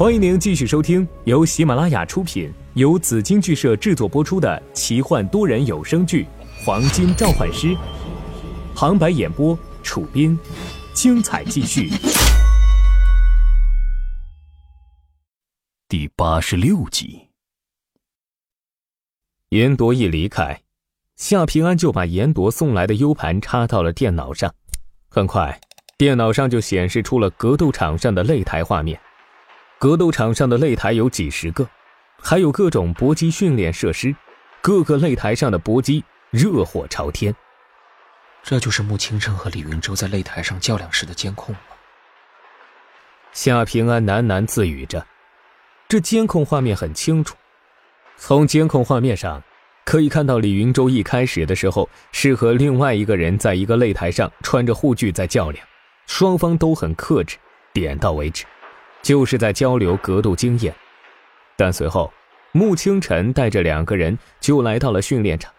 [0.00, 6.26] 欢迎您继续收听由喜马拉雅出品、由紫金剧社制作播出的奇幻多人有声剧
[6.64, 7.66] 《黄金召唤师》，
[8.74, 10.38] 旁白演播：楚斌，
[10.94, 11.90] 精彩继续。
[15.86, 17.28] 第八十六集，
[19.50, 20.62] 严铎一离开，
[21.16, 24.54] 夏平安就把严铎送来的 U 盘插到了电脑上，
[25.10, 25.60] 很快，
[25.98, 28.98] 电脑上就显示出了格斗场上的擂台画面。
[29.80, 31.66] 格斗场上的擂台有几十个，
[32.20, 34.14] 还有各种搏击训练设施，
[34.60, 37.34] 各个擂台上的搏击热火朝天。
[38.42, 41.60] 这就是穆清晨和李云洲在擂台上较量时的监控吗？
[43.32, 45.06] 夏平安喃喃自语着。
[45.88, 47.34] 这监控画面很清楚，
[48.18, 49.42] 从监控画面上
[49.86, 55.66] 可以看到，李云洲一开始的时候是和另外一个人在一个擂台上穿着护具在较量，
[56.06, 57.38] 双方都很克制，
[57.72, 58.44] 点到为止。
[59.02, 60.74] 就是在交流格斗经验，
[61.56, 62.12] 但随后，
[62.52, 65.52] 穆清晨带着两个人就来到了训练场，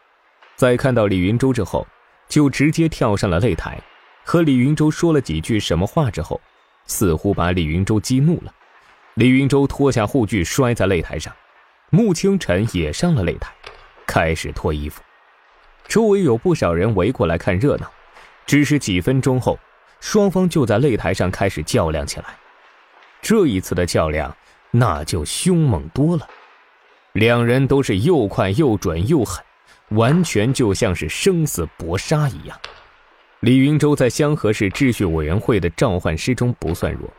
[0.56, 1.88] 在看到李云洲之后，
[2.28, 3.80] 就直接跳上了擂台，
[4.23, 6.39] 和李云洲说了几句什么话之后，
[6.86, 8.53] 似乎把李云洲激怒了。
[9.16, 11.34] 李云洲脱下护具摔在擂台上，
[11.89, 13.52] 穆清晨也上了擂台，
[14.06, 15.02] 开始脱衣服。
[15.88, 17.92] 周围有不少人围过来看热闹，
[18.45, 19.59] 只是几分钟后，
[20.00, 22.25] 双方就在擂台上开始较量起来。
[23.22, 24.36] 这一次的较量，
[24.72, 26.27] 那就凶猛多了。
[27.14, 29.44] 两人都是又快又准又狠，
[29.89, 32.58] 完全就像是生死搏杀一样。
[33.41, 37.11] 李云洲在香河市秩序委员会的召唤师中不算弱，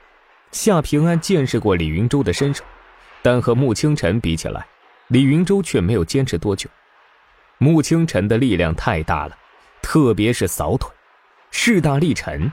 [0.51, 2.65] 夏平安见识过李云洲的身手，
[3.23, 4.67] 但和穆清晨比起来，
[5.09, 6.71] 李云洲却没有坚持多久。
[7.59, 9.37] 穆清晨的力量太大了，
[9.83, 10.91] 特别是扫腿，
[11.51, 12.51] 势大力沉。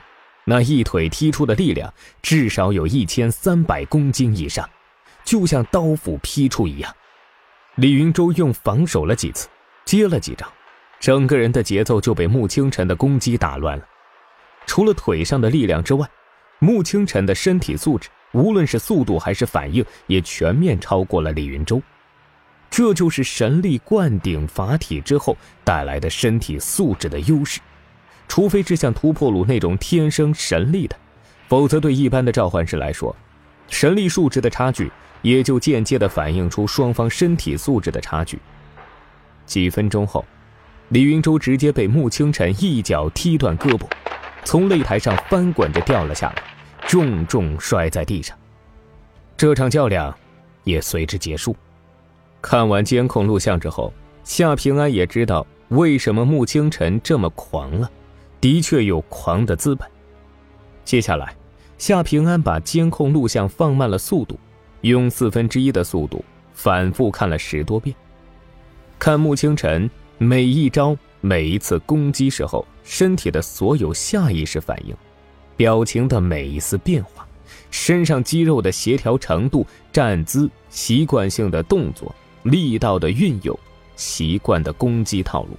[0.50, 4.68] 那一腿踢出的力量至少有一千三百公斤以上，
[5.24, 6.92] 就像刀斧劈出一样。
[7.76, 9.48] 李云洲用防守了几次，
[9.86, 10.52] 接了几招，
[11.00, 13.88] 整个人的节奏就被穆清晨的攻击打乱了。
[14.66, 16.10] 除了腿上的力量之外，
[16.58, 21.80] 穆清晨的身体素质，无论是速度还是反应，也全面超过了李云洲。
[22.72, 27.60] 这就是神力灌顶法体之后带来的身体素质的优势。
[28.30, 30.96] 除非是像突破鲁那种天生神力的，
[31.50, 33.14] 否则对一般的召唤师来说，
[33.68, 34.90] 神力数值的差距
[35.24, 38.40] 也就间接的反映出双方身体素质的差距。
[39.46, 40.24] 几分钟后，
[40.90, 43.86] 李云洲直接被穆清晨一脚踢断胳膊，
[44.46, 46.44] 从擂台上翻滚着掉了下来，
[46.88, 48.38] 重重摔在地上。
[49.36, 50.16] 这场较量
[50.64, 51.56] 也随之结束。
[52.42, 53.92] 看完监控录像之后，
[54.24, 57.90] 夏平安也知道为什么穆清晨这么狂了。
[58.42, 59.88] 的确有狂的资本。
[60.86, 61.36] 接下来，
[61.78, 64.40] 夏平安把监控录像放慢了速度，
[64.82, 66.24] 用四分之一的速度
[66.54, 67.96] 反复看了十多遍，
[68.98, 74.96] 看穆清晨每一招、每一次攻击时候身体的所有下意识反应，
[75.56, 77.28] 表情的每一丝变化，
[77.70, 82.14] 身上肌肉的协调程度、站姿、习惯性的动作、
[82.44, 83.58] 力道的运用、
[83.96, 85.52] 习惯的攻击套路。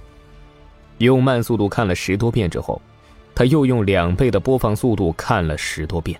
[1.05, 2.81] 用慢速度看了十多遍之后，
[3.33, 6.19] 他又用两倍的播放速度看了十多遍。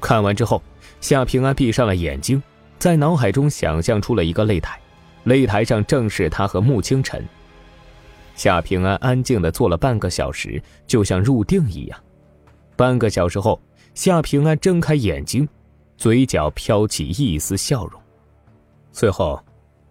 [0.00, 0.62] 看完之后，
[1.00, 2.42] 夏平安闭上了眼睛，
[2.78, 4.78] 在脑海中想象出了一个擂台，
[5.26, 7.26] 擂台上正是他和穆清晨。
[8.34, 12.00] 夏平安安静的坐了半个小时，就像入定一样。
[12.76, 13.60] 半个小时后，
[13.94, 15.46] 夏平安睁开眼睛，
[15.98, 18.00] 嘴角飘起一丝笑容。
[18.92, 19.38] 最后，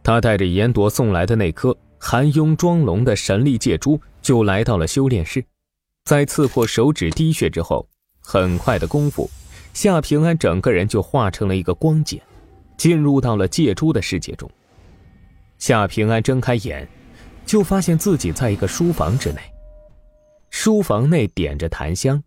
[0.01, 1.75] 他带着严铎送来的那颗。
[1.99, 5.43] 含雍庄龙的神力借珠就来到了修炼室，
[6.05, 7.87] 在刺破手指滴血之后，
[8.21, 9.29] 很快的功夫，
[9.73, 12.21] 夏平安整个人就化成了一个光茧，
[12.77, 14.49] 进入到了借珠的世界中。
[15.57, 16.87] 夏平安睁开眼，
[17.45, 19.41] 就发现自己在一个书房之内，
[20.49, 22.23] 书房内点着檀香，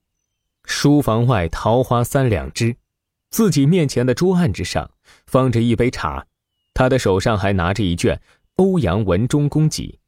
[0.66, 2.76] 书房外桃花三两枝，
[3.30, 4.90] 自己面前的桌案之上
[5.26, 6.26] 放着一杯茶，
[6.74, 8.20] 他的手上还拿着一卷。
[8.56, 9.98] 欧阳文忠公集，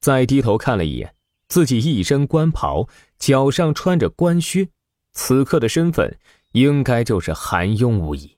[0.00, 1.14] 再低头看了一眼
[1.48, 4.68] 自己一身官袍，脚上穿着官靴，
[5.12, 6.18] 此刻的身份
[6.52, 8.36] 应该就是韩雍无疑。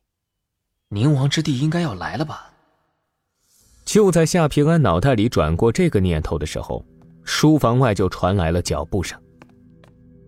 [0.88, 2.50] 宁王之地应该要来了吧？
[3.84, 6.84] 就在夏平安脑袋里转过这个念头的时候，
[7.24, 9.20] 书房外就传来了脚步声。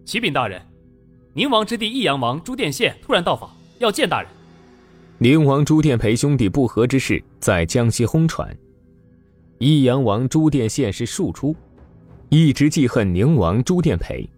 [0.05, 0.61] 启禀大人，
[1.32, 4.31] 宁王之地益阳王朱殿宪突然到访，要见大人。
[5.19, 8.56] 宁王朱殿培兄弟不和之事在江西轰传。
[9.62, 11.55] 益阳王朱殿宪是庶出，
[12.31, 14.29] 一直记恨宁王朱殿培。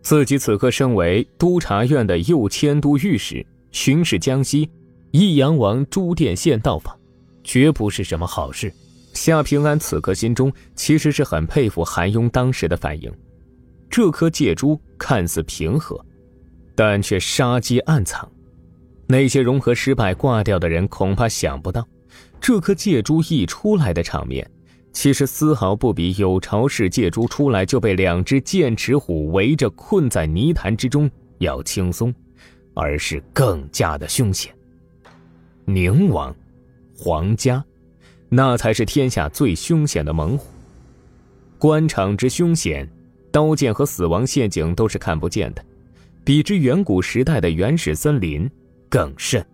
[0.00, 4.70] 自己此刻身为督察院的右迁都御史，巡视江西，
[5.10, 6.98] 益阳王朱殿宪到访，
[7.42, 8.72] 绝不是什么好事。
[9.12, 13.12] 夏平安此刻心中其实是很佩服韩雍当时的反应。
[13.90, 16.02] 这颗戒珠看似平和，
[16.74, 18.26] 但却杀机暗藏。
[19.06, 21.86] 那些融合失败挂掉的人恐怕想不到，
[22.40, 24.50] 这颗戒珠一出来的场面，
[24.94, 32.14] 其实丝毫不比有巢氏借珠出来就被两只剑齿虎围着困在泥潭之中要轻松，
[32.72, 34.54] 而是更加的凶险。
[35.66, 36.34] 宁王，
[36.96, 37.62] 皇家，
[38.28, 40.46] 那才是天下最凶险的猛虎。
[41.58, 42.88] 官场之凶险，
[43.32, 45.64] 刀剑和死亡陷阱都是看不见的，
[46.24, 48.48] 比之远古时代的原始森林
[48.88, 49.44] 更甚。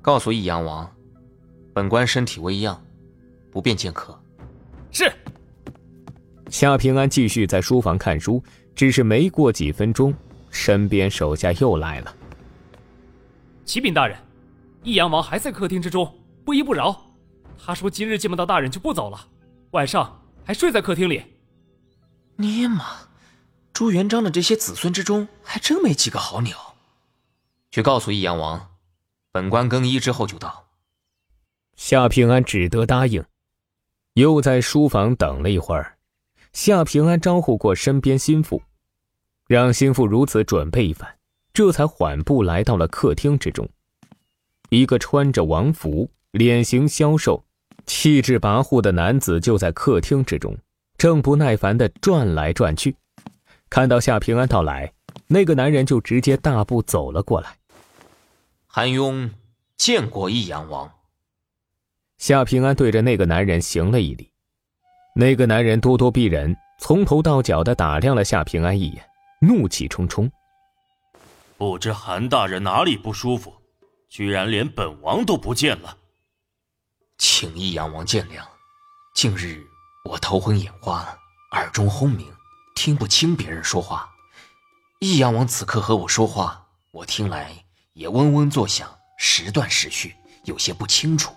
[0.00, 0.88] 告诉益阳王，
[1.74, 2.80] 本官身体微恙，
[3.56, 4.14] 不便见客。
[4.92, 5.10] 是。
[6.50, 8.44] 夏平安继续在书房看书，
[8.74, 10.14] 只是没过几分钟，
[10.50, 12.14] 身边手下又来了。
[13.64, 14.14] 启禀大人。
[14.82, 16.14] 益阳王还在客厅之中，
[16.44, 16.94] 不依不饶。
[17.58, 19.26] 他说今日见不到大人就不走了，
[19.70, 21.22] 晚上还睡在客厅里。
[22.36, 22.84] 尼玛，
[23.72, 26.74] 朱元璋的这些子孙之中还真没几个好鸟。
[27.70, 28.68] 去告诉益阳王，
[29.32, 30.66] 本官更衣之后就到。
[31.74, 33.24] 夏平安只得答应，
[34.16, 35.98] 又在书房等了一会儿。
[36.54, 38.62] 夏平安招呼过身边心腹，
[39.46, 41.06] 让心腹如此准备一番，
[41.52, 43.68] 这才缓步来到了客厅之中。
[44.70, 47.44] 一个穿着王服、脸型消瘦、
[47.84, 50.56] 气质跋扈的男子就在客厅之中，
[50.96, 52.96] 正不耐烦地转来转去。
[53.68, 54.90] 看到夏平安到来，
[55.26, 57.58] 那个男人就直接大步走了过来。
[58.66, 59.30] 韩雍
[59.76, 60.90] 见过益阳王。
[62.18, 64.32] 夏平安对着那个男人行了一礼。
[65.14, 69.04] 那个男人咄咄逼人，从头到脚的打量了夏平安一眼，
[69.40, 70.30] 怒气冲冲
[71.56, 73.54] ：“不知韩大人哪里不舒服？”
[74.08, 75.96] 居然连本王都不见了，
[77.18, 78.40] 请益阳王见谅。
[79.14, 79.62] 近日
[80.04, 81.06] 我头昏眼花，
[81.52, 82.32] 耳中轰鸣，
[82.76, 84.08] 听不清别人说话。
[85.00, 87.52] 益阳王此刻和我说话，我听来
[87.94, 90.14] 也嗡嗡作响，时断时续，
[90.44, 91.34] 有些不清楚。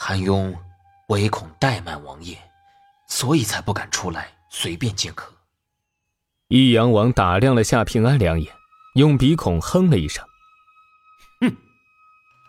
[0.00, 0.54] 韩雍
[1.08, 2.38] 唯恐怠慢王爷，
[3.08, 5.34] 所以才不敢出来随便见客。
[6.46, 8.54] 益阳王打量了夏平安两眼，
[8.94, 10.24] 用鼻孔哼了一声。
[11.40, 11.56] 哼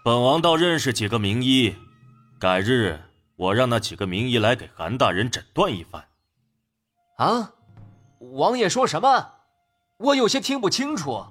[0.06, 1.76] 本王倒认识几个名医，
[2.40, 3.02] 改日
[3.36, 6.06] 我让那几个名医来给韩大人诊断一番。
[7.18, 7.54] 啊，
[8.20, 9.32] 王爷说什么？
[9.98, 11.26] 我有些听不清楚。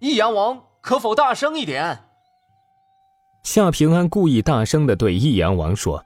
[0.00, 2.08] 益阳王可否大声一点？
[3.42, 6.04] 夏平安故意大声的对益阳王说。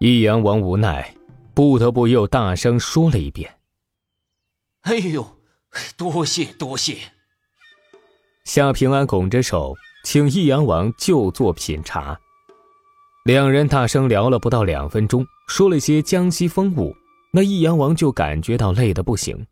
[0.00, 1.14] 益阳王无奈，
[1.54, 3.54] 不得不又大声说了一遍。
[4.82, 5.38] 哎呦，
[5.96, 6.98] 多谢多谢。
[8.44, 9.74] 夏平安拱着手。
[10.04, 12.20] 请益阳王就坐品茶。
[13.24, 16.94] 两人大声聊了不到两分钟，说了些江西风物，
[17.32, 19.46] 那益阳王就感觉到累得不行，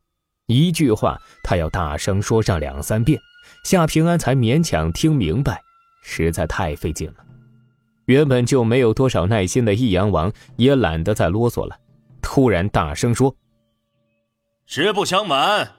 [0.48, 3.18] 一句话他要大声说上两三遍，
[3.64, 5.58] 夏平安才勉强听明白，
[6.02, 7.24] 实在太费劲了。
[8.04, 11.78] 原本就没有多少耐心的益阳王也懒得再啰嗦了，
[12.20, 13.34] 突然大声说
[14.66, 15.72] ：“实不相瞒，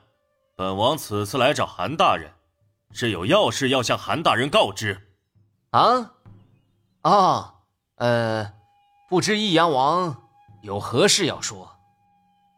[0.55, 2.31] 本王此次来找韩大人。”
[2.95, 5.01] 是有要事要向韩大人告知，
[5.71, 6.13] 啊，
[7.01, 7.55] 啊，
[7.95, 8.53] 呃，
[9.09, 10.15] 不知益阳王
[10.61, 11.75] 有何事要说？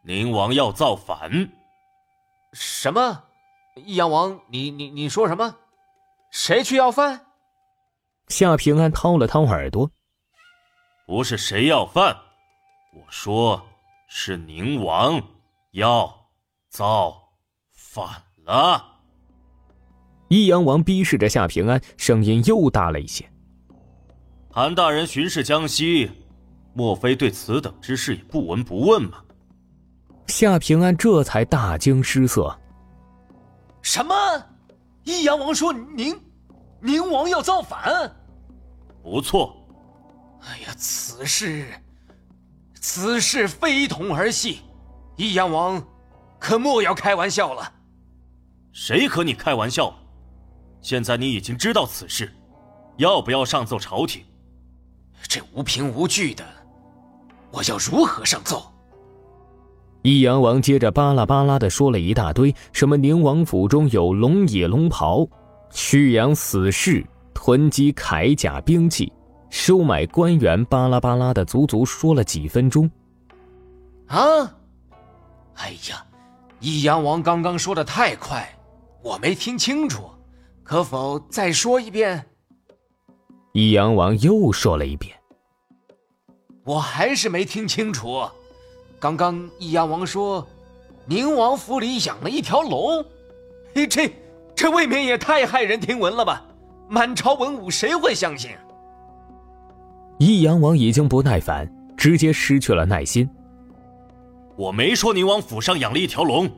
[0.04, 1.50] 宁王要造反。
[2.52, 3.24] 什么？
[3.78, 5.56] 益阳王，你你你说什么？
[6.32, 7.25] 谁去要饭？
[8.30, 9.90] 夏平安掏了掏耳朵，
[11.06, 12.16] 不是谁要饭，
[12.94, 13.64] 我说
[14.08, 15.22] 是宁王
[15.74, 16.12] 要
[16.70, 17.16] 造
[17.72, 18.08] 反
[18.44, 18.84] 了。
[20.30, 23.24] 益阳王逼视着夏平安，声音又大了一些。
[24.52, 26.12] 韩大人巡视江西，
[26.74, 29.24] 莫非对此等之事也不闻不问吗？
[30.28, 32.60] 夏平安这才大惊失色。
[33.84, 34.16] 什么？
[35.04, 36.20] 益阳王说宁
[36.86, 38.16] 宁王要造反？
[39.02, 39.58] 不错。
[40.42, 41.66] 哎呀，此事
[42.80, 44.60] 此事非同儿戏，
[45.16, 45.84] 益阳王
[46.38, 47.74] 可莫要开玩笑了。
[48.72, 49.92] 谁和你开玩笑？
[50.82, 52.32] 现在你已经知道此事，
[52.98, 54.24] 要不要上奏朝廷？
[55.28, 56.46] 这无凭无据的，
[57.50, 58.72] 我要如何上奏？
[60.04, 65.28] 益阳王接着巴拉巴拉的说了一大堆，什么宁王府中有龙野龙袍，
[65.76, 69.12] 蓄养死士，囤积铠甲兵器，
[69.50, 72.90] 收买官员，巴拉巴拉的足足说了几分钟。
[74.08, 74.56] 啊！
[75.56, 76.02] 哎呀，
[76.62, 78.48] 益阳王刚刚说的太快，
[79.04, 80.10] 我没听清楚。
[80.64, 82.26] 可否再说一遍？
[83.52, 85.14] 益阳王又说了一遍。
[86.64, 88.26] 我还是没听清楚。
[88.98, 90.48] 刚刚益阳王说，
[91.06, 93.06] 宁王府里养了一条龙。
[93.74, 94.10] 嘿，这
[94.66, 96.44] 这未免也太骇人听闻了吧！
[96.90, 98.50] 满朝文武谁会相信？
[100.18, 103.30] 益阳王已经不耐烦，直接失去了耐心。
[104.56, 106.50] 我没说宁王府上养了一条龙，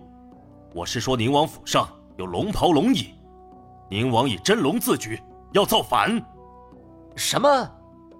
[0.73, 1.85] 我是说宁王府上
[2.15, 3.09] 有龙袍龙椅，
[3.89, 5.21] 宁王以真龙自居，
[5.51, 6.09] 要造反。
[7.17, 7.69] 什么？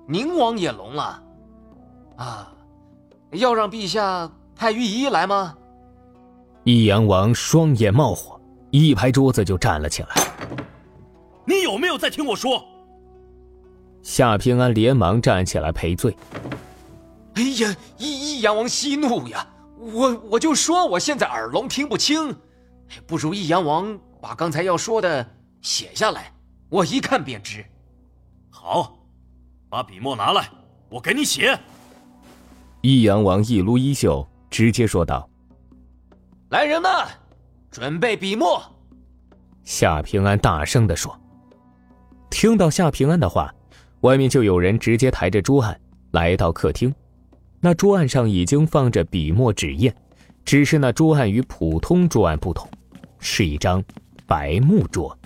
[0.05, 1.23] 宁王也聋了？
[2.17, 2.51] 啊！
[3.31, 5.55] 要让陛下派御医来吗？
[6.65, 8.36] 益阳王双眼冒火，
[8.77, 10.09] 一拍桌子就站了起来。
[11.45, 12.63] 你有没有在听我说？
[14.03, 16.15] 夏平安连忙站起来赔罪。
[17.33, 19.45] 哎呀，一一阳王息怒呀！
[19.77, 22.35] 我我就说我现在耳聋听不清，
[23.05, 25.25] 不如一阳王把刚才要说的
[25.61, 26.33] 写下来，
[26.69, 27.63] 我一看便知。
[28.49, 28.97] 好，
[29.69, 30.49] 把笔墨拿来，
[30.89, 31.57] 我给你写。
[32.81, 35.29] 益阳王一撸衣袖，直接说道
[36.49, 36.91] ：“来人们，
[37.71, 38.61] 准备笔墨。”
[39.63, 41.17] 夏平安大声的说。
[42.29, 43.53] 听到夏平安的话，
[44.01, 45.79] 外面就有人直接抬着桌案
[46.11, 46.93] 来到客厅。
[47.59, 49.91] 那桌案上已经放着笔墨纸砚，
[50.45, 52.69] 只是那桌案与普通桌案不同，
[53.19, 53.83] 是一张
[54.27, 55.16] 白木桌。